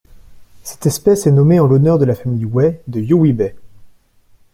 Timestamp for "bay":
3.33-3.55